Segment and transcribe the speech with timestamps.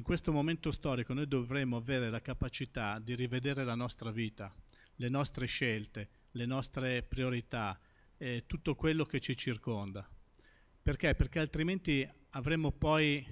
[0.00, 4.50] in questo momento storico noi dovremmo avere la capacità di rivedere la nostra vita,
[4.94, 7.78] le nostre scelte, le nostre priorità,
[8.16, 10.08] eh, tutto quello che ci circonda.
[10.80, 11.14] Perché?
[11.14, 13.22] Perché altrimenti avremo poi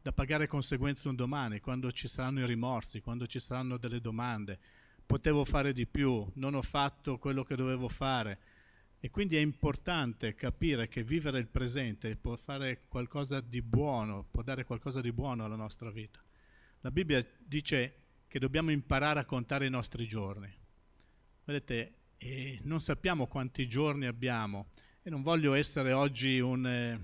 [0.00, 4.60] da pagare conseguenze un domani, quando ci saranno i rimorsi, quando ci saranno delle domande.
[5.04, 8.38] Potevo fare di più, non ho fatto quello che dovevo fare.
[9.04, 14.42] E quindi è importante capire che vivere il presente può fare qualcosa di buono, può
[14.42, 16.22] dare qualcosa di buono alla nostra vita.
[16.82, 17.96] La Bibbia dice
[18.28, 20.48] che dobbiamo imparare a contare i nostri giorni.
[21.42, 24.68] Vedete, e non sappiamo quanti giorni abbiamo
[25.02, 27.00] e non voglio essere oggi un, eh,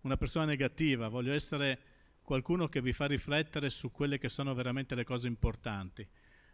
[0.00, 1.78] una persona negativa, voglio essere
[2.22, 6.04] qualcuno che vi fa riflettere su quelle che sono veramente le cose importanti.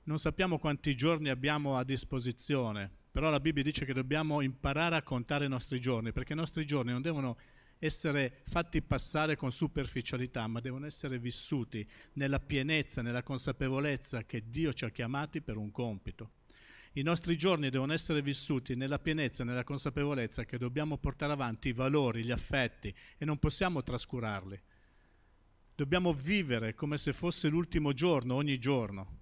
[0.03, 5.03] Non sappiamo quanti giorni abbiamo a disposizione, però la Bibbia dice che dobbiamo imparare a
[5.03, 7.39] contare i nostri giorni, perché i nostri giorni non devono
[7.79, 14.75] essere fatti passare con superficialità, ma devono essere vissuti nella pienezza, nella consapevolezza che Dio
[14.75, 16.33] ci ha chiamati per un compito.
[16.93, 21.73] I nostri giorni devono essere vissuti nella pienezza, nella consapevolezza che dobbiamo portare avanti i
[21.73, 24.61] valori, gli affetti e non possiamo trascurarli.
[25.75, 29.21] Dobbiamo vivere come se fosse l'ultimo giorno, ogni giorno.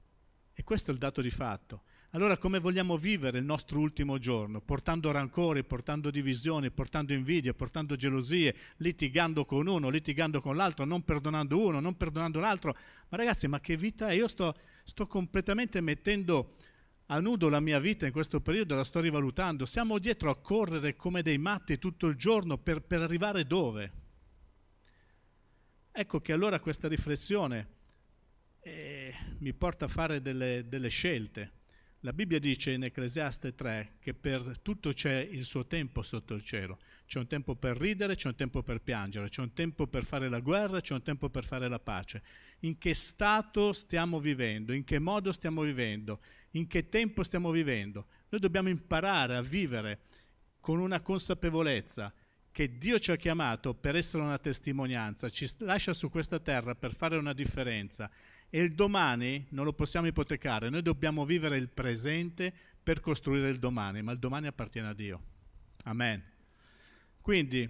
[0.53, 1.84] E questo è il dato di fatto.
[2.15, 4.61] Allora come vogliamo vivere il nostro ultimo giorno?
[4.61, 11.03] Portando rancori, portando divisioni, portando invidie, portando gelosie, litigando con uno, litigando con l'altro, non
[11.03, 12.77] perdonando uno, non perdonando l'altro.
[13.09, 14.12] Ma ragazzi, ma che vita è?
[14.12, 16.55] Io sto, sto completamente mettendo
[17.06, 19.67] a nudo la mia vita in questo periodo, la sto rivalutando.
[19.67, 23.93] Siamo dietro a correre come dei matti tutto il giorno per, per arrivare dove?
[25.91, 27.67] Ecco che allora questa riflessione
[28.61, 31.62] eh, mi porta a fare delle, delle scelte.
[32.05, 36.42] La Bibbia dice in Ecclesiaste 3 che per tutto c'è il suo tempo sotto il
[36.42, 36.78] cielo.
[37.06, 40.28] C'è un tempo per ridere, c'è un tempo per piangere, c'è un tempo per fare
[40.28, 42.22] la guerra, c'è un tempo per fare la pace.
[42.60, 44.75] In che stato stiamo vivendo?
[44.75, 46.20] In che modo stiamo vivendo?
[46.55, 48.06] in che tempo stiamo vivendo.
[48.28, 50.00] Noi dobbiamo imparare a vivere
[50.60, 52.12] con una consapevolezza
[52.50, 56.94] che Dio ci ha chiamato per essere una testimonianza, ci lascia su questa terra per
[56.94, 58.10] fare una differenza
[58.54, 63.59] e il domani non lo possiamo ipotecare, noi dobbiamo vivere il presente per costruire il
[63.59, 65.20] domani, ma il domani appartiene a Dio.
[65.87, 66.22] Amen.
[67.20, 67.69] Quindi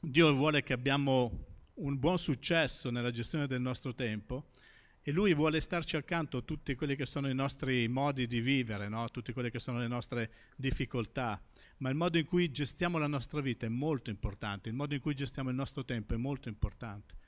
[0.00, 4.48] Dio vuole che abbiamo un buon successo nella gestione del nostro tempo
[5.02, 9.08] e lui vuole starci accanto tutti quelli che sono i nostri modi di vivere, no?
[9.08, 11.40] tutte quelle che sono le nostre difficoltà,
[11.76, 15.00] ma il modo in cui gestiamo la nostra vita è molto importante, il modo in
[15.00, 17.20] cui gestiamo il nostro tempo è molto importante.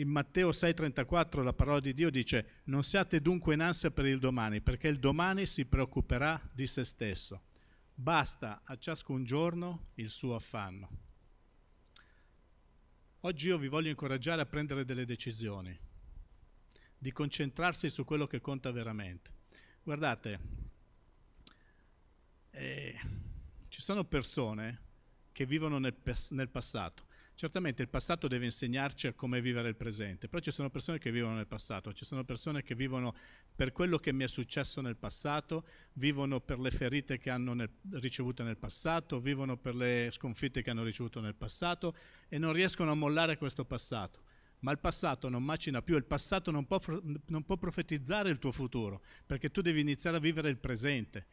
[0.00, 4.18] In Matteo 6:34 la parola di Dio dice non siate dunque in ansia per il
[4.18, 7.42] domani, perché il domani si preoccuperà di se stesso.
[7.94, 10.88] Basta a ciascun giorno il suo affanno.
[13.20, 15.78] Oggi io vi voglio incoraggiare a prendere delle decisioni
[16.96, 19.30] di concentrarsi su quello che conta veramente.
[19.82, 20.40] Guardate,
[22.52, 23.00] eh,
[23.68, 24.80] ci sono persone
[25.32, 25.96] che vivono nel,
[26.30, 27.04] nel, passato.
[27.40, 31.10] Certamente il passato deve insegnarci a come vivere il presente, però ci sono persone che
[31.10, 33.14] vivono nel passato, ci sono persone che vivono
[33.56, 35.64] per quello che mi è successo nel passato,
[35.94, 40.68] vivono per le ferite che hanno nel, ricevute nel passato, vivono per le sconfitte che
[40.68, 41.96] hanno ricevuto nel passato
[42.28, 44.20] e non riescono a mollare questo passato
[44.60, 46.78] ma il passato non macina più, il passato non può,
[47.28, 51.26] non può profetizzare il tuo futuro, perché tu devi iniziare a vivere il presente.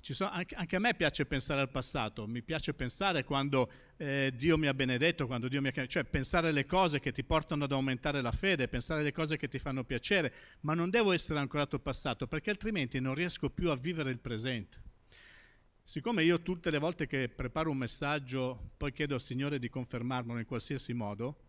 [0.00, 4.66] Sono, anche, a me piace pensare al passato, mi piace pensare quando eh, Dio mi
[4.66, 8.22] ha benedetto, quando Dio mi ha cioè pensare alle cose che ti portano ad aumentare
[8.22, 11.82] la fede, pensare alle cose che ti fanno piacere, ma non devo essere ancorato al
[11.82, 14.82] passato, perché altrimenti non riesco più a vivere il presente.
[15.82, 20.38] Siccome io tutte le volte che preparo un messaggio, poi chiedo al Signore di confermarmelo
[20.38, 21.44] in qualsiasi modo,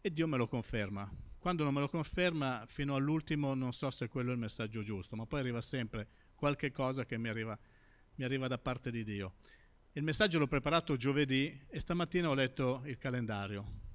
[0.00, 1.10] e Dio me lo conferma.
[1.38, 5.16] Quando non me lo conferma, fino all'ultimo non so se quello è il messaggio giusto,
[5.16, 7.58] ma poi arriva sempre qualche cosa che mi arriva,
[8.18, 9.34] mi arriva da parte di Dio.
[9.92, 13.86] Il messaggio l'ho preparato giovedì e stamattina ho letto il calendario.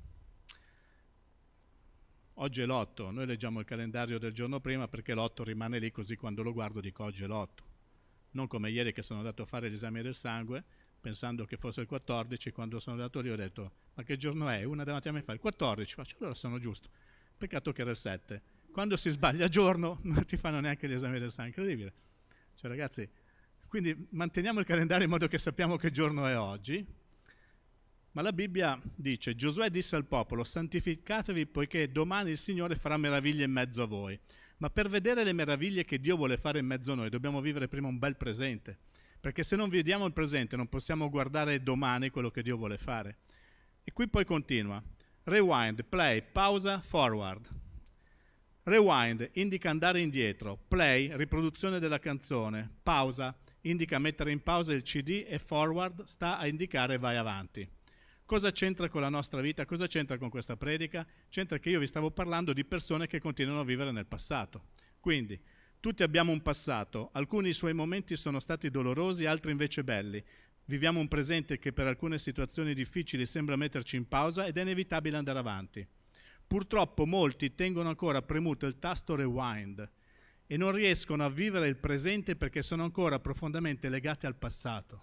[2.35, 6.15] Oggi è l'8, noi leggiamo il calendario del giorno prima perché l'8 rimane lì così
[6.15, 7.49] quando lo guardo dico oggi è l'8.
[8.31, 10.63] Non come ieri che sono andato a fare l'esame del sangue
[10.99, 14.63] pensando che fosse il 14, quando sono andato lì ho detto ma che giorno è?
[14.63, 16.89] Una davanti a me fa il 14, faccio allora sono giusto.
[17.37, 18.41] Peccato che era il 7.
[18.71, 21.93] Quando si sbaglia giorno non ti fanno neanche gli esami del sangue, incredibile.
[22.55, 23.07] Cioè ragazzi,
[23.73, 26.85] quindi manteniamo il calendario in modo che sappiamo che giorno è oggi.
[28.11, 33.45] Ma la Bibbia dice, Giosuè disse al popolo, santificatevi poiché domani il Signore farà meraviglie
[33.45, 34.19] in mezzo a voi.
[34.57, 37.67] Ma per vedere le meraviglie che Dio vuole fare in mezzo a noi dobbiamo vivere
[37.67, 38.77] prima un bel presente
[39.19, 43.21] perché se non vediamo il presente non possiamo guardare domani quello che Dio vuole fare.
[43.83, 44.83] E qui poi continua,
[45.23, 47.49] Rewind, play, pausa, forward.
[48.65, 55.25] Rewind indica andare indietro, play, riproduzione della canzone, pausa, indica mettere in pausa il CD
[55.27, 57.67] e forward sta a indicare vai avanti.
[58.25, 59.65] Cosa c'entra con la nostra vita?
[59.65, 61.05] Cosa c'entra con questa predica?
[61.29, 64.69] C'entra che io vi stavo parlando di persone che continuano a vivere nel passato.
[64.99, 65.39] Quindi,
[65.79, 70.23] tutti abbiamo un passato, alcuni suoi momenti sono stati dolorosi, altri invece belli.
[70.65, 75.17] Viviamo un presente che per alcune situazioni difficili sembra metterci in pausa ed è inevitabile
[75.17, 75.85] andare avanti.
[76.47, 79.89] Purtroppo molti tengono ancora premuto il tasto rewind
[80.53, 85.01] e non riescono a vivere il presente perché sono ancora profondamente legati al passato.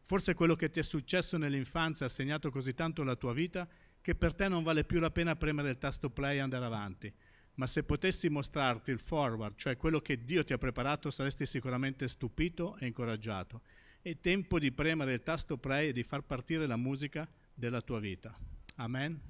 [0.00, 3.68] Forse quello che ti è successo nell'infanzia ha segnato così tanto la tua vita
[4.00, 7.14] che per te non vale più la pena premere il tasto play e andare avanti.
[7.54, 12.08] Ma se potessi mostrarti il forward, cioè quello che Dio ti ha preparato, saresti sicuramente
[12.08, 13.60] stupito e incoraggiato.
[14.00, 18.00] È tempo di premere il tasto play e di far partire la musica della tua
[18.00, 18.36] vita.
[18.78, 19.20] Amen.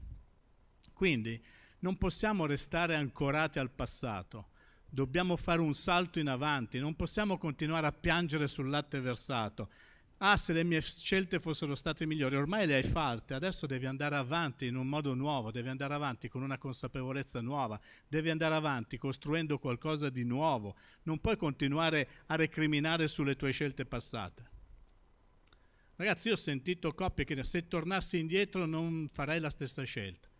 [0.94, 1.44] Quindi
[1.81, 4.51] non possiamo restare ancorati al passato,
[4.92, 9.70] dobbiamo fare un salto in avanti, non possiamo continuare a piangere sul latte versato.
[10.18, 14.16] Ah, se le mie scelte fossero state migliori, ormai le hai fatte, adesso devi andare
[14.16, 18.98] avanti in un modo nuovo, devi andare avanti con una consapevolezza nuova, devi andare avanti
[18.98, 24.50] costruendo qualcosa di nuovo, non puoi continuare a recriminare sulle tue scelte passate.
[25.96, 30.31] Ragazzi, io ho sentito coppie che se tornassi indietro non farei la stessa scelta.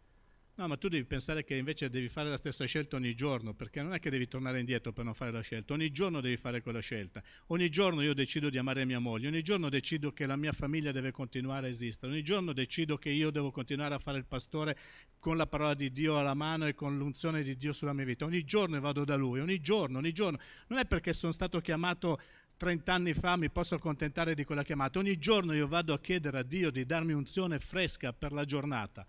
[0.55, 3.81] No, ma tu devi pensare che invece devi fare la stessa scelta ogni giorno, perché
[3.81, 6.61] non è che devi tornare indietro per non fare la scelta, ogni giorno devi fare
[6.61, 7.23] quella scelta.
[7.47, 10.93] Ogni giorno io decido di amare mia moglie, ogni giorno decido che la mia famiglia
[10.93, 14.77] deve continuare a esistere, ogni giorno decido che io devo continuare a fare il pastore
[15.19, 18.27] con la parola di Dio alla mano e con l'unzione di Dio sulla mia vita.
[18.27, 20.39] Ogni giorno vado da Lui, ogni giorno, ogni giorno.
[20.67, 22.21] Non è perché sono stato chiamato
[22.59, 24.99] 30 anni fa mi posso accontentare di quella chiamata.
[24.99, 29.05] Ogni giorno io vado a chiedere a Dio di darmi unzione fresca per la giornata.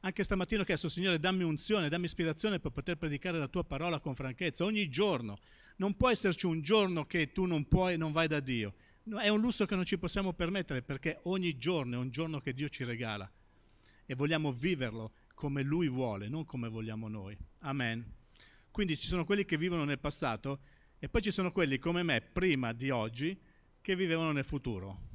[0.00, 3.98] Anche stamattina ho chiesto, Signore, dammi unzione, dammi ispirazione per poter predicare la tua parola
[3.98, 4.64] con franchezza.
[4.64, 5.38] Ogni giorno.
[5.76, 8.74] Non può esserci un giorno che tu non puoi, non vai da Dio.
[9.20, 12.52] È un lusso che non ci possiamo permettere perché ogni giorno è un giorno che
[12.52, 13.30] Dio ci regala
[14.04, 17.36] e vogliamo viverlo come Lui vuole, non come vogliamo noi.
[17.60, 18.14] Amen.
[18.70, 20.60] Quindi ci sono quelli che vivono nel passato
[20.98, 23.40] e poi ci sono quelli come me, prima di oggi,
[23.80, 25.06] che vivevano nel futuro.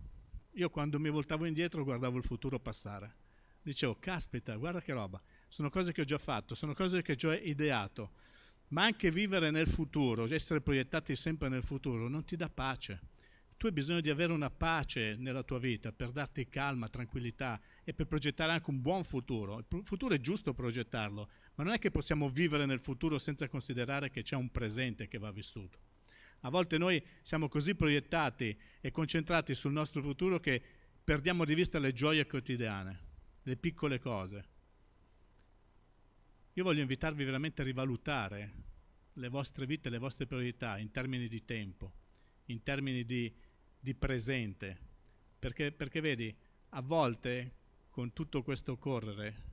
[0.53, 3.22] Io quando mi voltavo indietro guardavo il futuro passare
[3.63, 7.15] dicevo, caspita, guarda che roba, sono cose che ho già fatto, sono cose che ho
[7.15, 8.11] già ideato,
[8.69, 13.11] ma anche vivere nel futuro, essere proiettati sempre nel futuro, non ti dà pace.
[13.55, 17.93] Tu hai bisogno di avere una pace nella tua vita per darti calma, tranquillità e
[17.93, 19.59] per progettare anche un buon futuro.
[19.59, 24.09] Il futuro è giusto progettarlo, ma non è che possiamo vivere nel futuro senza considerare
[24.09, 25.79] che c'è un presente che va vissuto.
[26.41, 30.61] A volte noi siamo così proiettati e concentrati sul nostro futuro che
[31.01, 33.11] perdiamo di vista le gioie quotidiane
[33.43, 34.51] le piccole cose.
[36.53, 38.51] Io voglio invitarvi veramente a rivalutare
[39.13, 41.93] le vostre vite, le vostre priorità in termini di tempo,
[42.45, 43.33] in termini di,
[43.79, 44.77] di presente,
[45.39, 46.35] perché, perché vedi,
[46.69, 47.55] a volte
[47.89, 49.51] con tutto questo correre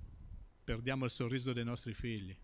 [0.62, 2.36] perdiamo il sorriso dei nostri figli,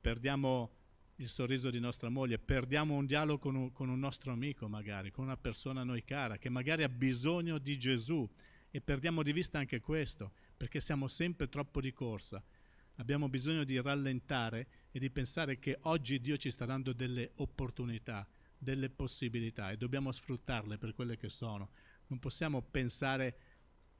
[0.00, 0.70] perdiamo
[1.16, 5.10] il sorriso di nostra moglie, perdiamo un dialogo con un, con un, nostro amico magari,
[5.10, 8.28] con una persona a noi cara, che magari ha bisogno di Gesù
[8.76, 12.44] e perdiamo di vista anche questo, perché siamo sempre troppo di corsa.
[12.96, 18.28] Abbiamo bisogno di rallentare e di pensare che oggi Dio ci sta dando delle opportunità,
[18.58, 21.70] delle possibilità e dobbiamo sfruttarle per quelle che sono.
[22.08, 23.38] Non possiamo pensare,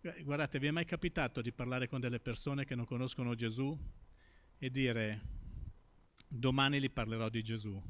[0.02, 3.74] eh, guardate, vi è mai capitato di parlare con delle persone che non conoscono Gesù
[4.58, 5.20] e dire
[6.28, 7.82] domani gli parlerò di Gesù?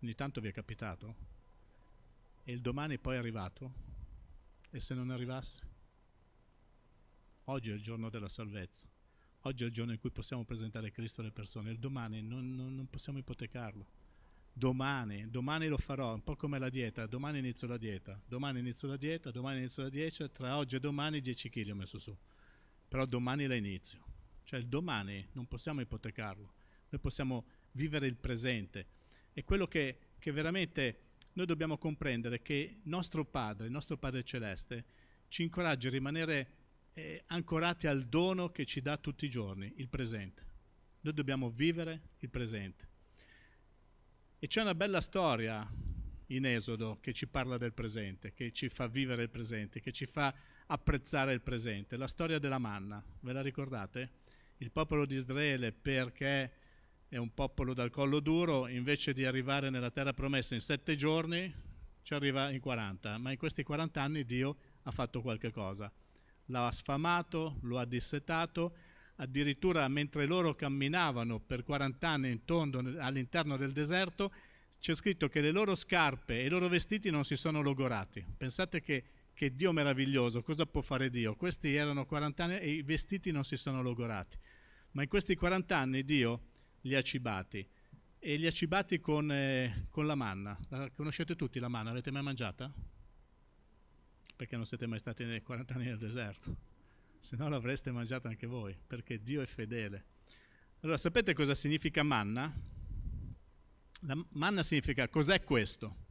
[0.00, 1.16] Ogni tanto vi è capitato?
[2.44, 3.89] E il domani poi è arrivato?
[4.72, 5.62] E se non arrivasse?
[7.44, 8.88] Oggi è il giorno della salvezza.
[9.40, 11.72] Oggi è il giorno in cui possiamo presentare Cristo alle persone.
[11.72, 13.84] Il domani non, non, non possiamo ipotecarlo.
[14.52, 17.06] Domani, domani lo farò, un po' come la dieta.
[17.06, 18.20] Domani inizio la dieta.
[18.24, 20.28] Domani inizio la dieta, domani inizio la dieta.
[20.28, 22.16] Tra oggi e domani 10 kg ho messo su.
[22.86, 24.04] Però domani la inizio.
[24.44, 26.52] Cioè il domani non possiamo ipotecarlo.
[26.90, 28.86] Noi possiamo vivere il presente.
[29.32, 34.84] E quello che, che veramente noi dobbiamo comprendere che nostro Padre, il nostro Padre Celeste,
[35.28, 36.48] ci incoraggia a rimanere
[36.92, 40.48] eh, ancorati al dono che ci dà tutti i giorni, il presente.
[41.00, 42.88] Noi dobbiamo vivere il presente.
[44.38, 45.66] E c'è una bella storia
[46.26, 50.06] in Esodo che ci parla del presente, che ci fa vivere il presente, che ci
[50.06, 50.34] fa
[50.66, 51.96] apprezzare il presente.
[51.96, 54.10] La storia della manna, ve la ricordate?
[54.58, 56.52] Il popolo di Israele perché
[57.10, 61.52] è un popolo dal collo duro, invece di arrivare nella terra promessa in sette giorni,
[62.02, 65.92] ci arriva in 40, ma in questi 40 anni Dio ha fatto qualche cosa.
[66.46, 68.76] l'ha sfamato, lo ha dissetato,
[69.16, 74.32] addirittura mentre loro camminavano per 40 anni intorno, all'interno del deserto,
[74.78, 78.24] c'è scritto che le loro scarpe e i loro vestiti non si sono logorati.
[78.36, 81.34] Pensate che, che Dio meraviglioso, cosa può fare Dio?
[81.34, 84.38] Questi erano 40 anni e i vestiti non si sono logorati.
[84.92, 86.49] Ma in questi 40 anni Dio
[86.82, 87.66] li ha cibati
[88.18, 90.58] e li ha cibati con, eh, con la manna.
[90.68, 91.88] La conoscete tutti la manna?
[91.88, 92.72] L'avete mai mangiata?
[94.36, 96.56] Perché non siete mai stati nei 40 anni nel deserto?
[97.18, 100.04] Se no l'avreste mangiata anche voi, perché Dio è fedele.
[100.80, 102.52] Allora, sapete cosa significa manna?
[104.00, 106.08] La manna significa cos'è questo?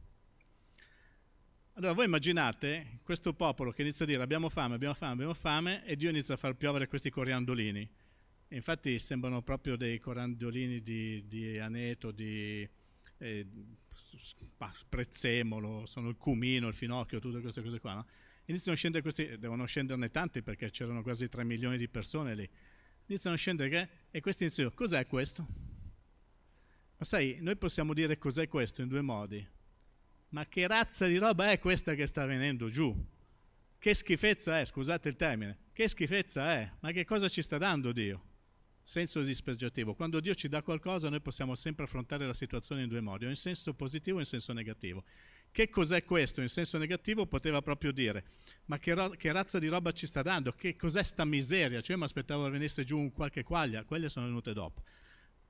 [1.74, 5.84] Allora voi immaginate questo popolo che inizia a dire abbiamo fame, abbiamo fame, abbiamo fame
[5.84, 7.88] e Dio inizia a far piovere questi coriandolini
[8.56, 12.68] infatti sembrano proprio dei corandolini di, di aneto, di
[13.18, 13.46] eh,
[14.88, 17.94] prezzemolo, sono il cumino, il finocchio, tutte queste cose qua.
[17.94, 18.06] No?
[18.46, 22.48] Iniziano a scendere questi, devono scenderne tanti perché c'erano quasi 3 milioni di persone lì.
[23.06, 25.46] Iniziano a scendere che, e questi iniziano, cos'è questo?
[26.96, 29.46] Ma sai, noi possiamo dire cos'è questo in due modi.
[30.30, 32.94] Ma che razza di roba è questa che sta venendo giù?
[33.78, 36.70] Che schifezza è, scusate il termine, che schifezza è?
[36.80, 38.29] Ma che cosa ci sta dando Dio?
[38.90, 39.94] Senso dispregiativo.
[39.94, 43.28] Quando Dio ci dà qualcosa noi possiamo sempre affrontare la situazione in due modi, o
[43.28, 45.04] in senso positivo o in senso negativo.
[45.52, 47.24] Che cos'è questo in senso negativo?
[47.26, 48.24] Poteva proprio dire,
[48.64, 50.50] ma che, ro- che razza di roba ci sta dando?
[50.50, 51.80] Che cos'è sta miseria?
[51.80, 54.82] Cioè mi aspettavo che venisse giù un qualche quaglia, quelle sono venute dopo.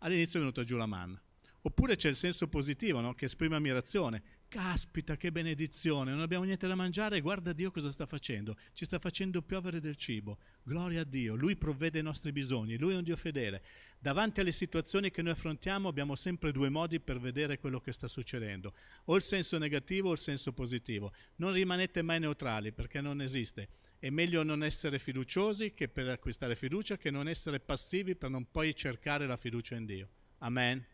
[0.01, 1.19] All'inizio è venuta giù la manna.
[1.63, 3.15] Oppure c'è il senso positivo no?
[3.15, 4.23] che esprime ammirazione.
[4.51, 8.57] Caspita, che benedizione, non abbiamo niente da mangiare, guarda Dio cosa sta facendo.
[8.73, 10.39] Ci sta facendo piovere del cibo.
[10.65, 13.63] Gloria a Dio, Lui provvede i nostri bisogni, Lui è un Dio fedele.
[14.01, 18.09] Davanti alle situazioni che noi affrontiamo abbiamo sempre due modi per vedere quello che sta
[18.09, 21.13] succedendo, o il senso negativo o il senso positivo.
[21.37, 23.69] Non rimanete mai neutrali perché non esiste.
[24.01, 28.51] È meglio non essere fiduciosi che per acquistare fiducia, che non essere passivi per non
[28.51, 30.09] poi cercare la fiducia in Dio.
[30.39, 30.85] Amen.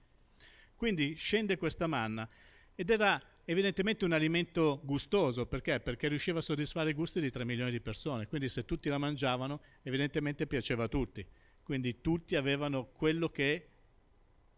[0.74, 2.28] Quindi scende questa manna
[2.74, 5.80] ed era evidentemente un alimento gustoso, perché?
[5.80, 8.98] Perché riusciva a soddisfare i gusti di 3 milioni di persone, quindi se tutti la
[8.98, 11.24] mangiavano evidentemente piaceva a tutti,
[11.62, 13.68] quindi tutti avevano quello che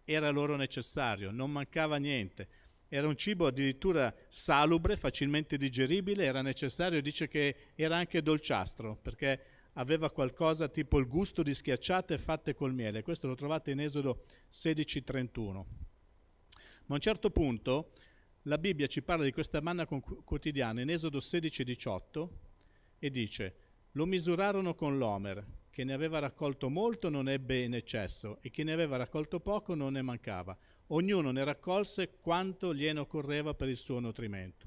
[0.04, 2.48] era loro necessario, non mancava niente.
[2.88, 9.42] Era un cibo addirittura salubre, facilmente digeribile, era necessario, dice che era anche dolciastro, perché
[9.74, 13.02] aveva qualcosa tipo il gusto di schiacciate fatte col miele.
[13.02, 15.66] Questo lo trovate in Esodo 16:31.
[16.86, 17.90] Ma a un certo punto
[18.42, 22.28] la Bibbia ci parla di questa manna quotidiana in Esodo 16:18
[22.98, 23.54] e dice:
[23.92, 28.62] Lo misurarono con l'Omer, che ne aveva raccolto molto non ebbe in eccesso, e chi
[28.62, 30.56] ne aveva raccolto poco non ne mancava.
[30.88, 34.66] Ognuno ne raccolse quanto gliene occorreva per il suo nutrimento.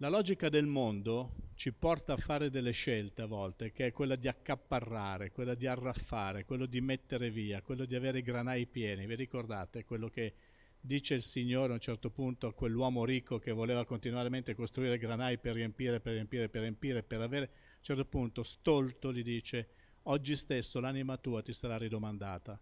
[0.00, 4.14] La logica del mondo ci porta a fare delle scelte a volte, che è quella
[4.14, 9.06] di accaparrare, quella di arraffare, quello di mettere via, quello di avere i granai pieni.
[9.06, 10.34] Vi ricordate quello che
[10.80, 15.38] dice il Signore a un certo punto a quell'uomo ricco che voleva continuamente costruire granai
[15.38, 19.68] per riempire, per riempire, per riempire, per avere, a un certo punto stolto gli dice,
[20.04, 22.58] oggi stesso l'anima tua ti sarà ridomandata.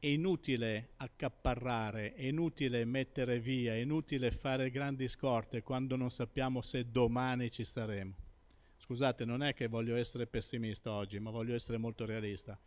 [0.00, 6.60] È inutile accaparrare, è inutile mettere via, è inutile fare grandi scorte quando non sappiamo
[6.62, 8.14] se domani ci saremo.
[8.76, 12.58] Scusate, non è che voglio essere pessimista oggi, ma voglio essere molto realista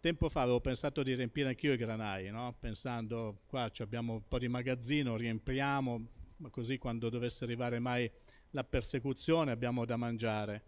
[0.00, 2.54] Tempo fa avevo pensato di riempire anch'io i granai, no?
[2.56, 6.06] pensando qua abbiamo un po' di magazzino, riempiamo,
[6.50, 8.08] così quando dovesse arrivare mai
[8.50, 10.62] la persecuzione abbiamo da mangiare.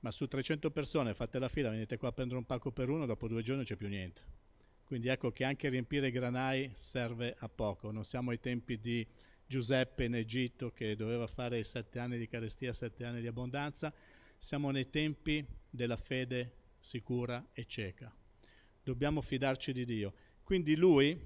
[0.00, 3.06] Ma su 300 persone fate la fila, venite qua a prendere un pacco per uno,
[3.06, 4.22] dopo due giorni non c'è più niente.
[4.84, 7.92] Quindi ecco che anche riempire i granai serve a poco.
[7.92, 9.06] Non siamo ai tempi di
[9.46, 13.94] Giuseppe in Egitto che doveva fare i sette anni di carestia, sette anni di abbondanza.
[14.36, 18.12] Siamo nei tempi della fede sicura e cieca
[18.82, 20.12] dobbiamo fidarci di Dio.
[20.42, 21.18] Quindi lui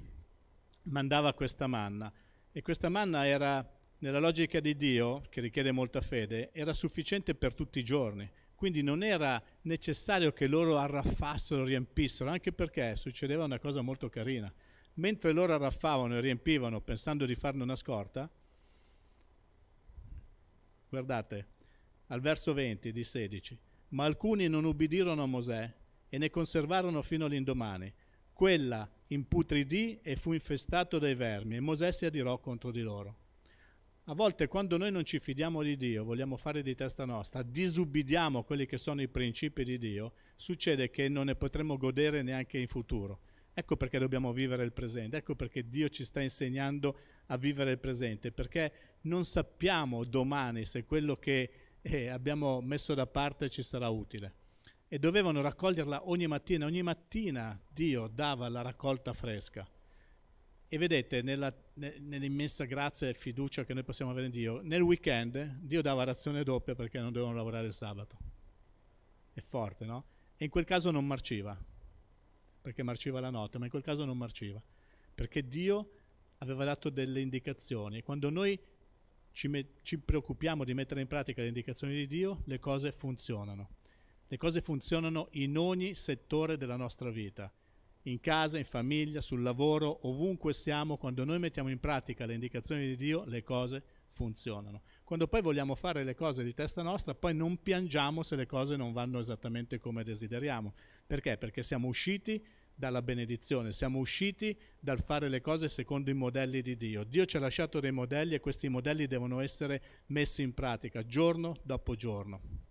[0.82, 2.12] mandava questa manna
[2.52, 7.54] e questa manna era, nella logica di Dio, che richiede molta fede, era sufficiente per
[7.54, 8.28] tutti i giorni.
[8.54, 14.52] Quindi non era necessario che loro arraffassero, riempissero, anche perché succedeva una cosa molto carina.
[14.94, 18.30] Mentre loro arraffavano e riempivano pensando di farne una scorta,
[20.88, 21.46] guardate,
[22.06, 23.58] al verso 20 di 16,
[23.88, 25.74] ma alcuni non ubbidirono a Mosè
[26.08, 27.92] e ne conservarono fino all'indomani.
[28.32, 33.18] Quella imputridì e fu infestato dai vermi e Mosè si adirò contro di loro.
[34.08, 38.44] A volte quando noi non ci fidiamo di Dio, vogliamo fare di testa nostra, disubbidiamo
[38.44, 42.68] quelli che sono i principi di Dio, succede che non ne potremo godere neanche in
[42.68, 43.20] futuro.
[43.52, 46.96] Ecco perché dobbiamo vivere il presente, ecco perché Dio ci sta insegnando
[47.26, 48.72] a vivere il presente, perché
[49.02, 51.50] non sappiamo domani se quello che
[51.86, 54.34] e abbiamo messo da parte ci sarà utile.
[54.88, 59.68] E dovevano raccoglierla ogni mattina, ogni mattina Dio dava la raccolta fresca.
[60.68, 65.58] E vedete, nella, nell'immensa grazia e fiducia che noi possiamo avere in Dio, nel weekend
[65.60, 68.16] Dio dava razione doppia perché non dovevano lavorare il sabato.
[69.32, 70.04] È forte, no?
[70.36, 71.56] E in quel caso non marciva,
[72.60, 74.62] perché marciva la notte, ma in quel caso non marciva,
[75.14, 75.90] perché Dio
[76.38, 78.02] aveva dato delle indicazioni.
[78.02, 78.58] Quando noi
[79.32, 83.68] ci, me- ci preoccupiamo di mettere in pratica le indicazioni di Dio, le cose funzionano.
[84.28, 87.52] Le cose funzionano in ogni settore della nostra vita
[88.06, 92.86] in casa, in famiglia, sul lavoro, ovunque siamo, quando noi mettiamo in pratica le indicazioni
[92.86, 94.82] di Dio, le cose funzionano.
[95.04, 98.76] Quando poi vogliamo fare le cose di testa nostra, poi non piangiamo se le cose
[98.76, 100.74] non vanno esattamente come desideriamo.
[101.06, 101.36] Perché?
[101.36, 106.76] Perché siamo usciti dalla benedizione, siamo usciti dal fare le cose secondo i modelli di
[106.76, 107.04] Dio.
[107.04, 111.56] Dio ci ha lasciato dei modelli e questi modelli devono essere messi in pratica giorno
[111.62, 112.65] dopo giorno.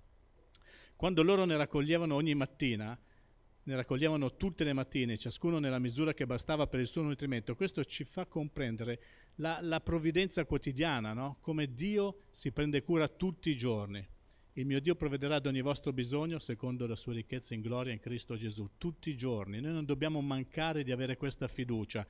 [0.96, 2.98] Quando loro ne raccoglievano ogni mattina,
[3.64, 7.56] ne raccoglievano tutte le mattine, ciascuno nella misura che bastava per il suo nutrimento.
[7.56, 9.02] Questo ci fa comprendere
[9.36, 11.38] la, la provvidenza quotidiana, no?
[11.42, 14.08] come Dio si prende cura tutti i giorni.
[14.54, 18.00] Il mio Dio provvederà ad ogni vostro bisogno secondo la sua ricchezza in gloria in
[18.00, 19.60] Cristo Gesù, tutti i giorni.
[19.60, 22.08] Noi non dobbiamo mancare di avere questa fiducia.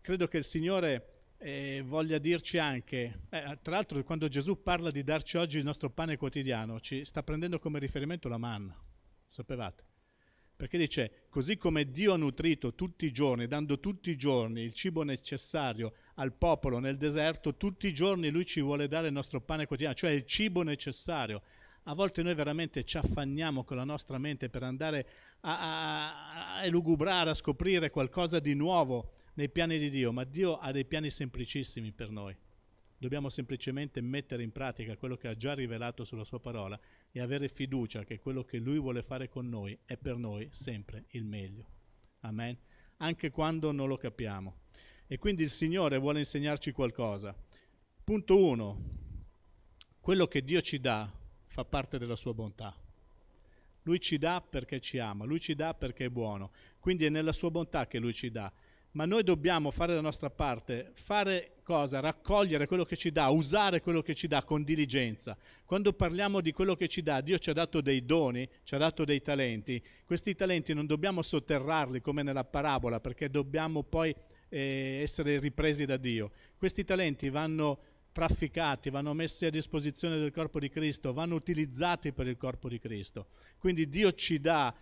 [0.00, 5.02] Credo che il Signore eh, voglia dirci anche, eh, tra l'altro quando Gesù parla di
[5.02, 8.78] darci oggi il nostro pane quotidiano, ci sta prendendo come riferimento la manna,
[9.26, 9.84] sapevate?
[10.54, 14.74] Perché dice, così come Dio ha nutrito tutti i giorni, dando tutti i giorni il
[14.74, 19.40] cibo necessario al popolo nel deserto, tutti i giorni Lui ci vuole dare il nostro
[19.40, 21.40] pane quotidiano, cioè il cibo necessario.
[21.84, 25.08] A volte noi veramente ci affanniamo con la nostra mente per andare
[25.40, 30.58] a, a, a elugubrare, a scoprire qualcosa di nuovo nei piani di Dio, ma Dio
[30.58, 32.36] ha dei piani semplicissimi per noi.
[32.98, 36.78] Dobbiamo semplicemente mettere in pratica quello che ha già rivelato sulla sua parola
[37.10, 41.06] e avere fiducia che quello che Lui vuole fare con noi è per noi sempre
[41.12, 41.64] il meglio.
[42.20, 42.54] Amen.
[42.98, 44.56] Anche quando non lo capiamo.
[45.06, 47.34] E quindi il Signore vuole insegnarci qualcosa.
[48.04, 48.84] Punto 1.
[50.00, 51.10] Quello che Dio ci dà
[51.46, 52.76] fa parte della sua bontà.
[53.84, 56.52] Lui ci dà perché ci ama, lui ci dà perché è buono.
[56.78, 58.52] Quindi è nella sua bontà che lui ci dà
[58.92, 62.00] ma noi dobbiamo fare la nostra parte, fare cosa?
[62.00, 65.36] Raccogliere quello che ci dà, usare quello che ci dà con diligenza.
[65.64, 68.78] Quando parliamo di quello che ci dà, Dio ci ha dato dei doni, ci ha
[68.78, 69.80] dato dei talenti.
[70.04, 74.14] Questi talenti non dobbiamo sotterrarli come nella parabola, perché dobbiamo poi
[74.48, 76.32] eh, essere ripresi da Dio.
[76.56, 77.78] Questi talenti vanno
[78.12, 82.80] trafficati, vanno messi a disposizione del corpo di Cristo, vanno utilizzati per il corpo di
[82.80, 83.28] Cristo.
[83.58, 84.74] Quindi Dio ci dà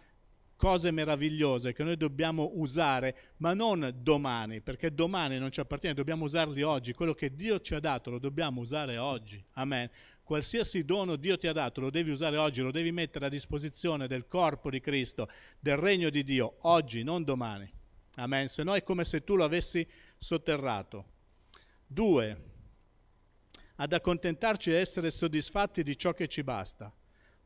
[0.58, 6.24] cose meravigliose che noi dobbiamo usare, ma non domani, perché domani non ci appartiene, dobbiamo
[6.24, 6.92] usarli oggi.
[6.92, 9.42] Quello che Dio ci ha dato lo dobbiamo usare oggi.
[9.52, 9.88] Amen.
[10.24, 14.08] Qualsiasi dono Dio ti ha dato lo devi usare oggi, lo devi mettere a disposizione
[14.08, 15.28] del corpo di Cristo,
[15.60, 17.72] del regno di Dio, oggi, non domani.
[18.16, 18.48] Amen.
[18.48, 21.04] Se no è come se tu lo avessi sotterrato.
[21.86, 22.44] Due,
[23.76, 26.92] ad accontentarci e essere soddisfatti di ciò che ci basta.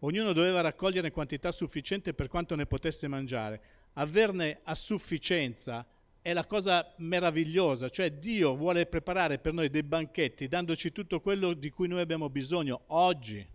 [0.04, 3.60] Ognuno doveva raccogliere quantità sufficiente per quanto ne potesse mangiare.
[3.94, 5.86] Averne a sufficienza
[6.20, 11.52] è la cosa meravigliosa, cioè Dio vuole preparare per noi dei banchetti dandoci tutto quello
[11.52, 13.46] di cui noi abbiamo bisogno oggi.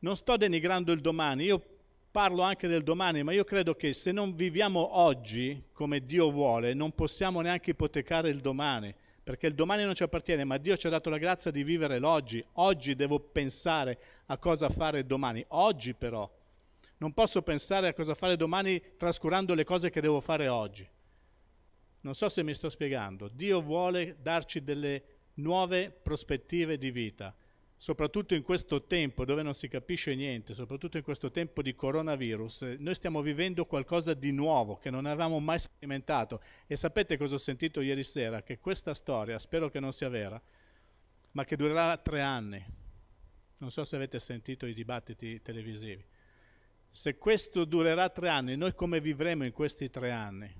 [0.00, 1.62] Non sto denigrando il domani, io
[2.10, 6.74] parlo anche del domani, ma io credo che se non viviamo oggi come Dio vuole,
[6.74, 10.86] non possiamo neanche ipotecare il domani perché il domani non ci appartiene, ma Dio ci
[10.86, 12.44] ha dato la grazia di vivere l'oggi.
[12.54, 16.30] Oggi devo pensare a cosa fare domani, oggi però.
[16.98, 20.88] Non posso pensare a cosa fare domani trascurando le cose che devo fare oggi.
[22.00, 23.28] Non so se mi sto spiegando.
[23.28, 25.02] Dio vuole darci delle
[25.34, 27.34] nuove prospettive di vita
[27.82, 32.76] soprattutto in questo tempo dove non si capisce niente, soprattutto in questo tempo di coronavirus,
[32.78, 36.40] noi stiamo vivendo qualcosa di nuovo che non avevamo mai sperimentato.
[36.68, 38.44] E sapete cosa ho sentito ieri sera?
[38.44, 40.40] Che questa storia, spero che non sia vera,
[41.32, 42.64] ma che durerà tre anni.
[43.58, 46.06] Non so se avete sentito i dibattiti televisivi.
[46.88, 50.54] Se questo durerà tre anni, noi come vivremo in questi tre anni?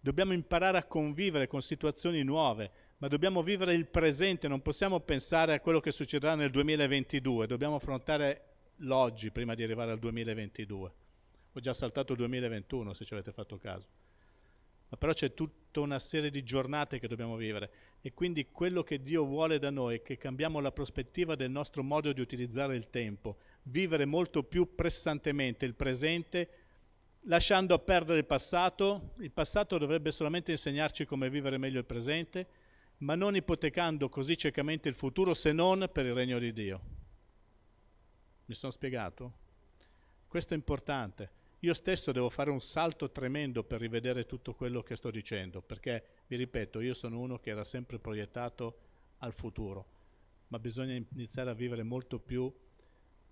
[0.00, 5.52] Dobbiamo imparare a convivere con situazioni nuove ma dobbiamo vivere il presente, non possiamo pensare
[5.52, 8.44] a quello che succederà nel 2022, dobbiamo affrontare
[8.76, 10.92] l'oggi prima di arrivare al 2022.
[11.52, 13.86] Ho già saltato il 2021 se ci avete fatto caso.
[14.88, 19.02] Ma però c'è tutta una serie di giornate che dobbiamo vivere e quindi quello che
[19.02, 22.88] Dio vuole da noi è che cambiamo la prospettiva del nostro modo di utilizzare il
[22.88, 26.48] tempo, vivere molto più pressantemente il presente,
[27.24, 29.12] lasciando perdere il passato.
[29.18, 32.62] Il passato dovrebbe solamente insegnarci come vivere meglio il presente
[32.98, 36.80] ma non ipotecando così ciecamente il futuro se non per il regno di Dio.
[38.46, 39.32] Mi sono spiegato?
[40.28, 41.42] Questo è importante.
[41.60, 46.04] Io stesso devo fare un salto tremendo per rivedere tutto quello che sto dicendo, perché,
[46.26, 48.78] vi ripeto, io sono uno che era sempre proiettato
[49.18, 49.86] al futuro,
[50.48, 52.52] ma bisogna iniziare a vivere molto più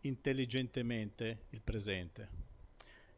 [0.00, 2.28] intelligentemente il presente.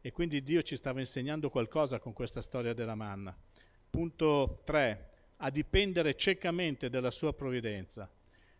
[0.01, 3.35] E quindi Dio ci stava insegnando qualcosa con questa storia della manna.
[3.89, 8.09] Punto 3 a dipendere ciecamente dalla sua provvidenza.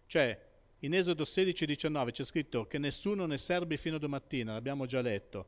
[0.05, 5.01] Cioè, in Esodo 16-19 c'è scritto che nessuno ne serbi fino a domattina, l'abbiamo già
[5.01, 5.47] letto,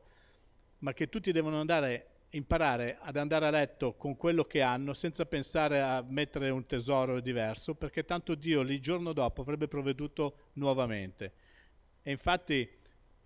[0.78, 5.26] ma che tutti devono andare, imparare ad andare a letto con quello che hanno senza
[5.26, 11.32] pensare a mettere un tesoro diverso, perché tanto Dio lì giorno dopo avrebbe provveduto nuovamente.
[12.02, 12.68] E infatti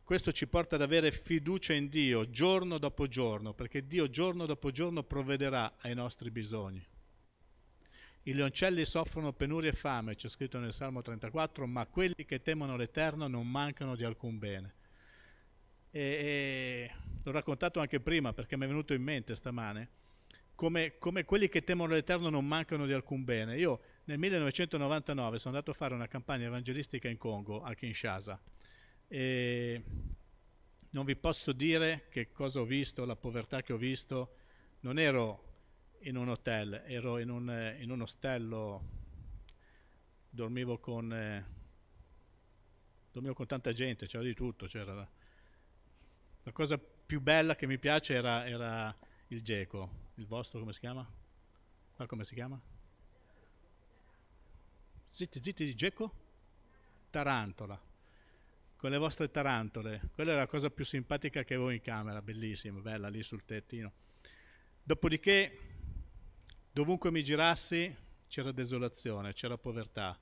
[0.03, 4.71] questo ci porta ad avere fiducia in Dio giorno dopo giorno, perché Dio giorno dopo
[4.71, 6.85] giorno provvederà ai nostri bisogni.
[8.25, 12.77] I leoncelli soffrono penuria e fame, c'è scritto nel Salmo 34, ma quelli che temono
[12.77, 14.75] l'Eterno non mancano di alcun bene.
[15.91, 19.89] E, e l'ho raccontato anche prima perché mi è venuto in mente stamane,
[20.55, 23.59] come, come quelli che temono l'Eterno non mancano di alcun bene.
[23.59, 28.41] Io nel 1999 sono andato a fare una campagna evangelistica in Congo, a Kinshasa,
[29.09, 29.83] e
[30.91, 34.37] non vi posso dire che cosa ho visto, la povertà che ho visto.
[34.81, 35.52] Non ero
[36.03, 38.83] in un hotel, ero in un, in un ostello,
[40.29, 41.45] dormivo con, eh,
[43.13, 45.09] dormivo con tanta gente, c'era di tutto, c'era la,
[46.43, 48.97] la cosa più bella che mi piace era, era
[49.29, 51.09] il geco, il vostro come si chiama?
[51.95, 52.61] Qua come si chiama?
[55.09, 56.15] Zitti, zitti di geco?
[57.11, 57.81] Tarantola.
[58.77, 60.09] Con le vostre tarantole.
[60.15, 63.93] Quella è la cosa più simpatica che avevo in camera, bellissima, bella lì sul tettino.
[64.83, 65.72] Dopodiché
[66.75, 67.95] Dovunque mi girassi
[68.27, 70.19] c'era desolazione, c'era povertà.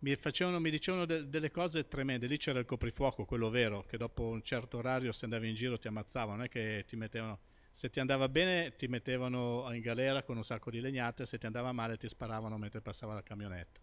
[0.00, 2.26] Mi, facevano, mi dicevano de, delle cose tremende.
[2.26, 5.78] Lì c'era il coprifuoco, quello vero, che dopo un certo orario se andavi in giro
[5.78, 7.40] ti ammazzavano, non è che ti mettevano...
[7.70, 11.46] Se ti andava bene ti mettevano in galera con un sacco di legnate, se ti
[11.46, 13.80] andava male ti sparavano mentre passava la camionetta.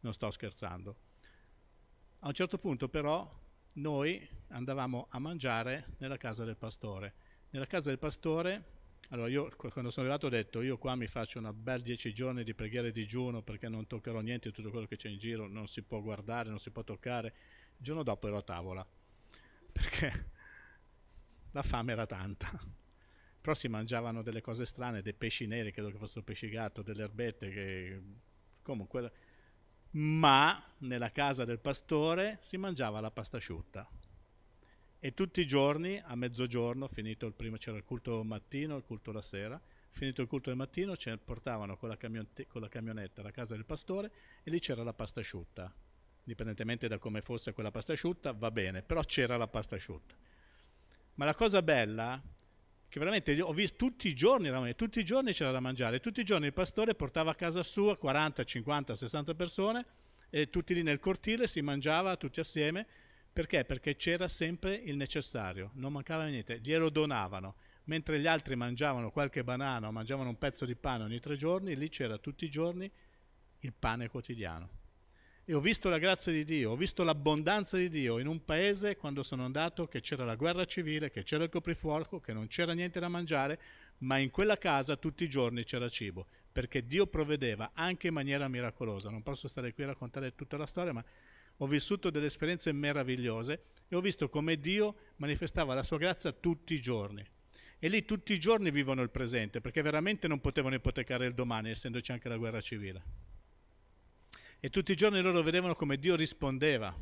[0.00, 0.96] Non sto scherzando.
[2.20, 3.30] A un certo punto però
[3.74, 7.14] noi andavamo a mangiare nella casa del pastore.
[7.50, 8.73] Nella casa del pastore
[9.10, 12.42] allora io quando sono arrivato ho detto io qua mi faccio una bel dieci giorni
[12.42, 15.46] di preghiera e digiuno perché non toccherò niente di tutto quello che c'è in giro,
[15.46, 17.34] non si può guardare, non si può toccare.
[17.76, 18.86] Il giorno dopo ero a tavola
[19.72, 20.30] perché
[21.50, 22.50] la fame era tanta.
[23.40, 27.02] Però si mangiavano delle cose strane, dei pesci neri, credo che fossero pesci gatto, delle
[27.02, 28.02] erbette che
[28.62, 29.12] comunque
[29.96, 33.88] ma nella casa del pastore si mangiava la pasta asciutta
[35.04, 39.12] e tutti i giorni a mezzogiorno, finito il primo, c'era il culto mattino, il culto
[39.12, 43.30] la sera, finito il culto del mattino ci portavano con la, con la camionetta alla
[43.30, 44.10] casa del pastore
[44.42, 45.70] e lì c'era la pasta asciutta.
[46.20, 50.14] Indipendentemente da come fosse quella pasta asciutta, va bene, però c'era la pasta asciutta.
[51.16, 52.18] Ma la cosa bella
[52.88, 56.24] che veramente ho visto tutti i giorni, tutti i giorni c'era da mangiare, tutti i
[56.24, 59.84] giorni il pastore portava a casa sua 40, 50, 60 persone
[60.30, 62.86] e tutti lì nel cortile si mangiava tutti assieme
[63.34, 63.64] perché?
[63.64, 67.56] Perché c'era sempre il necessario, non mancava niente, glielo donavano.
[67.86, 71.74] Mentre gli altri mangiavano qualche banana o mangiavano un pezzo di pane ogni tre giorni,
[71.74, 72.88] lì c'era tutti i giorni
[73.58, 74.82] il pane quotidiano.
[75.44, 78.96] E ho visto la grazia di Dio, ho visto l'abbondanza di Dio in un paese
[78.96, 82.72] quando sono andato che c'era la guerra civile, che c'era il coprifuoco, che non c'era
[82.72, 83.60] niente da mangiare,
[83.98, 88.46] ma in quella casa tutti i giorni c'era cibo, perché Dio provvedeva anche in maniera
[88.46, 89.10] miracolosa.
[89.10, 91.04] Non posso stare qui a raccontare tutta la storia, ma
[91.58, 96.74] ho vissuto delle esperienze meravigliose e ho visto come Dio manifestava la sua grazia tutti
[96.74, 97.24] i giorni.
[97.78, 101.70] E lì tutti i giorni vivono il presente, perché veramente non potevano ipotecare il domani,
[101.70, 103.02] essendoci anche la guerra civile.
[104.58, 106.96] E tutti i giorni loro vedevano come Dio rispondeva,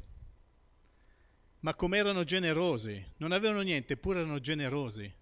[1.60, 5.20] ma come erano generosi, non avevano niente, eppure erano generosi.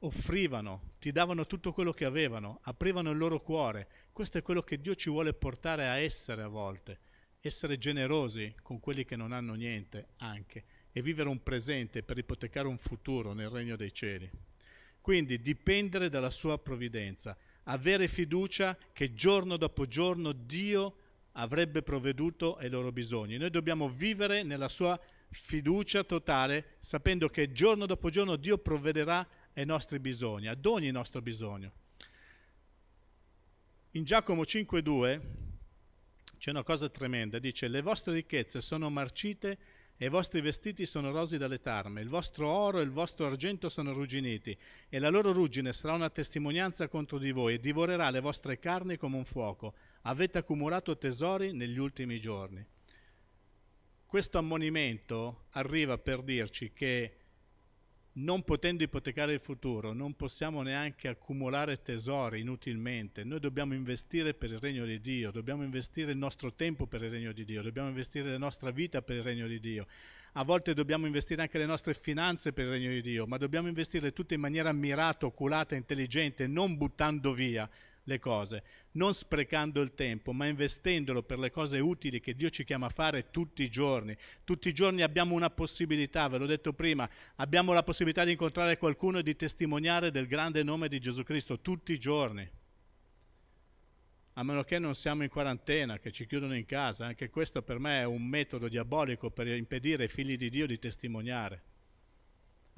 [0.00, 3.88] Offrivano, ti davano tutto quello che avevano, aprivano il loro cuore.
[4.12, 7.00] Questo è quello che Dio ci vuole portare a essere a volte
[7.40, 12.66] essere generosi con quelli che non hanno niente anche e vivere un presente per ipotecare
[12.66, 14.28] un futuro nel regno dei cieli.
[15.00, 20.96] Quindi dipendere dalla sua provvidenza, avere fiducia che giorno dopo giorno Dio
[21.32, 23.36] avrebbe provveduto ai loro bisogni.
[23.36, 29.64] Noi dobbiamo vivere nella sua fiducia totale, sapendo che giorno dopo giorno Dio provvederà ai
[29.64, 31.72] nostri bisogni, ad ogni nostro bisogno.
[33.92, 35.47] In Giacomo 5:2
[36.38, 39.58] c'è una cosa tremenda, dice le vostre ricchezze sono marcite
[39.96, 43.68] e i vostri vestiti sono rosi dalle tarme, il vostro oro e il vostro argento
[43.68, 44.56] sono rugginiti,
[44.88, 48.96] e la loro ruggine sarà una testimonianza contro di voi, e divorerà le vostre carni
[48.96, 49.74] come un fuoco.
[50.02, 52.64] avete accumulato tesori negli ultimi giorni.
[54.06, 57.17] Questo ammonimento arriva per dirci che
[58.14, 63.22] non potendo ipotecare il futuro, non possiamo neanche accumulare tesori inutilmente.
[63.22, 67.10] Noi dobbiamo investire per il regno di Dio, dobbiamo investire il nostro tempo per il
[67.10, 69.86] regno di Dio, dobbiamo investire la nostra vita per il regno di Dio.
[70.32, 73.68] A volte dobbiamo investire anche le nostre finanze per il regno di Dio, ma dobbiamo
[73.68, 77.68] investire tutto in maniera mirata, oculata, intelligente, non buttando via
[78.08, 82.64] le cose, non sprecando il tempo, ma investendolo per le cose utili che Dio ci
[82.64, 84.16] chiama a fare tutti i giorni.
[84.42, 88.78] Tutti i giorni abbiamo una possibilità, ve l'ho detto prima, abbiamo la possibilità di incontrare
[88.78, 92.50] qualcuno e di testimoniare del grande nome di Gesù Cristo tutti i giorni.
[94.32, 97.78] A meno che non siamo in quarantena, che ci chiudono in casa, anche questo per
[97.78, 101.62] me è un metodo diabolico per impedire ai figli di Dio di testimoniare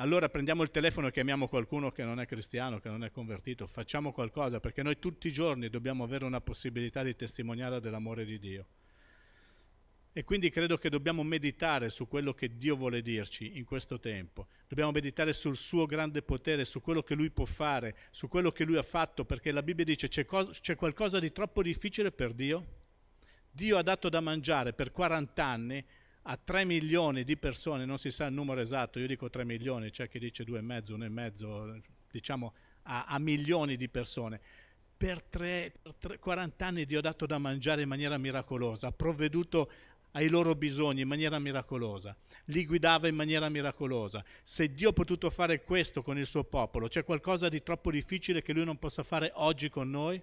[0.01, 3.67] allora prendiamo il telefono e chiamiamo qualcuno che non è cristiano, che non è convertito,
[3.67, 8.39] facciamo qualcosa, perché noi tutti i giorni dobbiamo avere una possibilità di testimoniare dell'amore di
[8.39, 8.67] Dio.
[10.13, 14.49] E quindi credo che dobbiamo meditare su quello che Dio vuole dirci in questo tempo.
[14.67, 18.65] Dobbiamo meditare sul suo grande potere, su quello che Lui può fare, su quello che
[18.65, 22.33] Lui ha fatto, perché la Bibbia dice c'è, cos- c'è qualcosa di troppo difficile per
[22.33, 22.79] Dio?
[23.51, 25.85] Dio ha dato da mangiare per 40 anni
[26.23, 29.91] a 3 milioni di persone, non si sa il numero esatto, io dico 3 milioni,
[29.91, 31.81] c'è chi dice 2,5, 1,5,
[32.11, 32.53] diciamo
[32.85, 34.41] a, a, milioni di persone.
[34.97, 38.93] Per, tre, per tre, 40 anni Dio ha dato da mangiare in maniera miracolosa, ha
[38.93, 39.71] provveduto
[40.13, 42.15] ai loro bisogni in maniera miracolosa,
[42.47, 44.23] li guidava in maniera miracolosa.
[44.43, 48.43] Se Dio ha potuto fare questo con il suo popolo, c'è qualcosa di troppo difficile
[48.43, 50.21] che Lui non possa fare oggi con noi?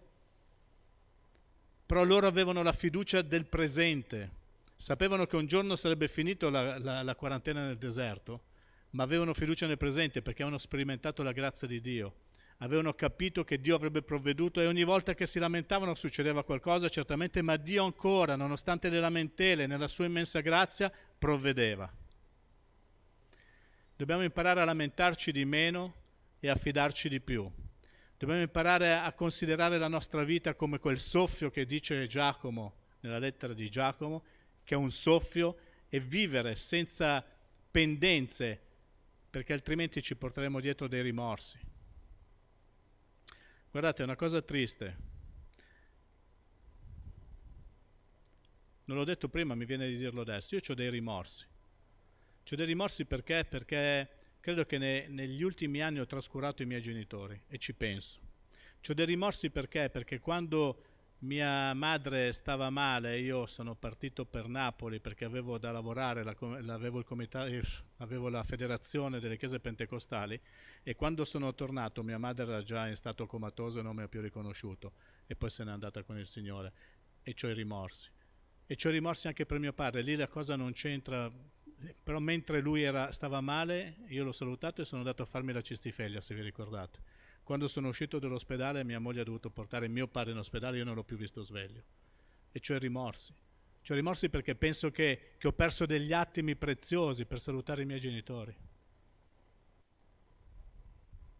[1.86, 4.32] Però loro avevano la fiducia del presente,
[4.78, 8.44] Sapevano che un giorno sarebbe finito la, la, la quarantena nel deserto,
[8.92, 12.16] ma avevano fiducia nel presente perché avevano sperimentato la grazia di Dio.
[12.60, 17.42] Avevano capito che Dio avrebbe provveduto e ogni volta che si lamentavano succedeva qualcosa, certamente,
[17.42, 21.92] ma Dio ancora, nonostante le lamentele, nella sua immensa grazia, provvedeva.
[23.96, 25.94] Dobbiamo imparare a lamentarci di meno
[26.40, 27.50] e a fidarci di più.
[28.18, 33.54] Dobbiamo imparare a considerare la nostra vita come quel soffio che dice Giacomo nella lettera
[33.54, 34.24] di Giacomo,
[34.68, 35.56] che è un soffio
[35.88, 37.26] e vivere senza
[37.72, 38.60] pendenze,
[39.30, 41.58] perché altrimenti ci porteremo dietro dei rimorsi.
[43.72, 44.98] Guardate, è una cosa triste.
[48.84, 50.56] Non l'ho detto prima, mi viene di dirlo adesso.
[50.56, 51.46] Io ho dei rimorsi.
[52.52, 53.46] Ho dei rimorsi perché?
[53.46, 54.10] Perché
[54.42, 58.20] credo che ne, negli ultimi anni ho trascurato i miei genitori e ci penso.
[58.86, 59.90] Ho dei rimorsi perché?
[59.90, 60.84] Perché quando
[61.20, 66.36] mia madre stava male, io sono partito per Napoli perché avevo da lavorare, la,
[66.74, 67.52] avevo, comitato,
[67.98, 70.40] avevo, la federazione delle chiese pentecostali
[70.84, 74.08] e quando sono tornato mia madre era già in stato comatoso e non mi ha
[74.08, 74.94] più riconosciuto
[75.26, 76.72] e poi se n'è andata con il Signore
[77.24, 78.12] e ho i rimorsi.
[78.68, 81.32] E ho i rimorsi anche per mio padre, lì la cosa non c'entra,
[82.04, 85.62] però mentre lui era, stava male io l'ho salutato e sono andato a farmi la
[85.62, 87.17] cistifeglia se vi ricordate
[87.48, 90.96] quando sono uscito dall'ospedale mia moglie ha dovuto portare mio padre in ospedale, io non
[90.96, 91.82] l'ho più visto sveglio.
[92.52, 93.34] E ho rimorsi.
[93.90, 98.02] Ho rimorsi perché penso che, che ho perso degli attimi preziosi per salutare i miei
[98.02, 98.54] genitori.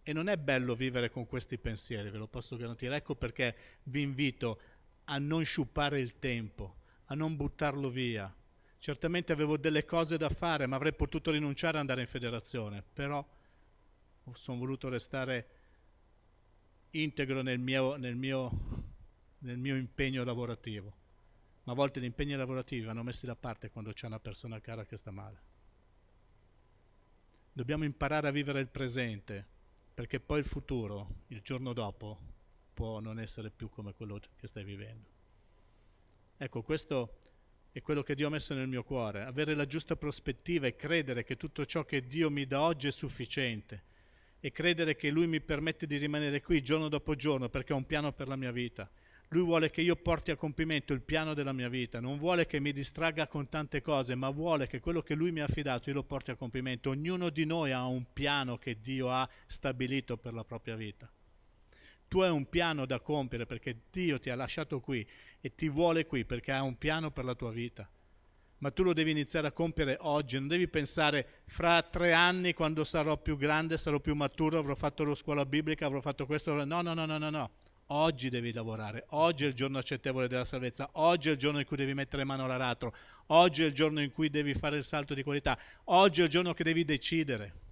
[0.02, 2.96] E non è bello vivere con questi pensieri, ve lo posso garantire.
[2.96, 4.62] Ecco perché vi invito
[5.04, 8.34] a non sciupare il tempo, a non buttarlo via.
[8.78, 13.28] Certamente avevo delle cose da fare, ma avrei potuto rinunciare ad andare in federazione, però
[14.32, 15.57] sono voluto restare
[16.92, 18.52] integro nel mio, nel mio,
[19.40, 21.06] nel mio impegno lavorativo.
[21.64, 24.86] Ma a volte gli impegni lavorativi vanno messi da parte quando c'è una persona cara
[24.86, 25.42] che sta male.
[27.52, 29.46] Dobbiamo imparare a vivere il presente,
[29.94, 32.20] perché poi il futuro, il giorno dopo,
[32.74, 35.10] può non essere più come quello che stai vivendo.
[36.38, 37.18] Ecco, questo
[37.72, 41.24] è quello che Dio ha messo nel mio cuore, avere la giusta prospettiva e credere
[41.24, 43.96] che tutto ciò che Dio mi dà oggi è sufficiente
[44.48, 47.86] e credere che Lui mi permette di rimanere qui giorno dopo giorno perché ha un
[47.86, 48.90] piano per la mia vita.
[49.32, 52.62] Lui vuole che io porti a compimento il piano della mia vita, non vuole che
[52.62, 55.96] mi distragga con tante cose, ma vuole che quello che Lui mi ha affidato io
[55.98, 56.92] lo porti a compimento.
[56.92, 61.12] Ognuno di noi ha un piano che Dio ha stabilito per la propria vita.
[62.08, 65.06] Tu hai un piano da compiere perché Dio ti ha lasciato qui
[65.42, 67.90] e ti vuole qui perché ha un piano per la tua vita
[68.60, 72.84] ma tu lo devi iniziare a compiere oggi, non devi pensare fra tre anni quando
[72.84, 76.54] sarò più grande, sarò più maturo, avrò fatto la scuola biblica, avrò fatto questo.
[76.64, 77.52] No, no, no, no, no, no.
[77.92, 81.66] Oggi devi lavorare, oggi è il giorno accettevole della salvezza, oggi è il giorno in
[81.66, 82.94] cui devi mettere mano all'aratro,
[83.28, 86.30] oggi è il giorno in cui devi fare il salto di qualità, oggi è il
[86.30, 87.67] giorno che devi decidere.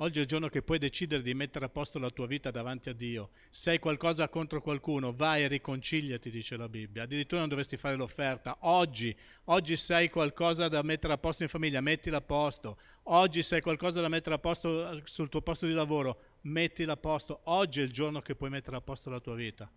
[0.00, 2.90] Oggi è il giorno che puoi decidere di mettere a posto la tua vita davanti
[2.90, 3.30] a Dio.
[3.48, 7.04] Se hai qualcosa contro qualcuno, vai e riconciliati, dice la Bibbia.
[7.04, 8.58] Addirittura non dovresti fare l'offerta.
[8.60, 12.76] Oggi, oggi se hai qualcosa da mettere a posto in famiglia, mettila a posto.
[13.04, 16.98] Oggi se hai qualcosa da mettere a posto sul tuo posto di lavoro, mettila a
[16.98, 17.40] posto.
[17.44, 19.70] Oggi è il giorno che puoi mettere a posto la tua vita.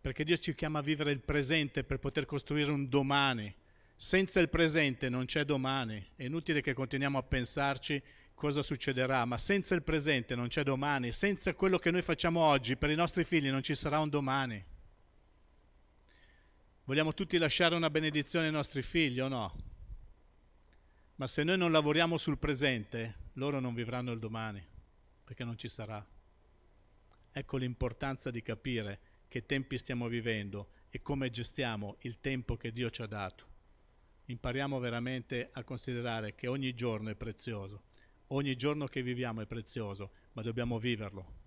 [0.00, 3.54] Perché Dio ci chiama a vivere il presente per poter costruire un domani.
[3.94, 6.04] Senza il presente non c'è domani.
[6.16, 8.02] È inutile che continuiamo a pensarci
[8.36, 12.76] cosa succederà, ma senza il presente non c'è domani, senza quello che noi facciamo oggi
[12.76, 14.62] per i nostri figli non ci sarà un domani.
[16.84, 19.56] Vogliamo tutti lasciare una benedizione ai nostri figli o no?
[21.16, 24.64] Ma se noi non lavoriamo sul presente, loro non vivranno il domani,
[25.24, 26.06] perché non ci sarà.
[27.32, 32.90] Ecco l'importanza di capire che tempi stiamo vivendo e come gestiamo il tempo che Dio
[32.90, 33.54] ci ha dato.
[34.26, 37.94] Impariamo veramente a considerare che ogni giorno è prezioso
[38.30, 41.44] Ogni giorno che viviamo è prezioso, ma dobbiamo viverlo.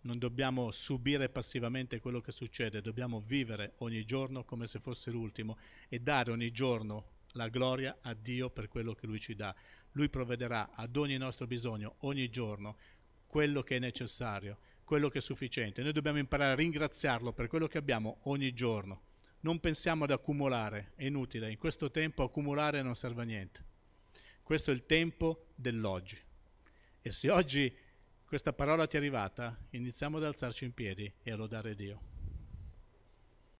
[0.00, 5.58] Non dobbiamo subire passivamente quello che succede, dobbiamo vivere ogni giorno come se fosse l'ultimo
[5.88, 9.54] e dare ogni giorno la gloria a Dio per quello che Lui ci dà.
[9.92, 12.78] Lui provvederà ad ogni nostro bisogno, ogni giorno,
[13.28, 15.84] quello che è necessario, quello che è sufficiente.
[15.84, 19.02] Noi dobbiamo imparare a ringraziarlo per quello che abbiamo ogni giorno.
[19.42, 23.70] Non pensiamo ad accumulare, è inutile, in questo tempo accumulare non serve a niente.
[24.42, 26.20] Questo è il tempo dell'oggi.
[27.00, 27.74] E se oggi
[28.24, 32.11] questa parola ti è arrivata, iniziamo ad alzarci in piedi e a lodare Dio.